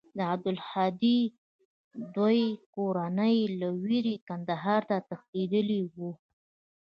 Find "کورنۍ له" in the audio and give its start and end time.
2.75-3.67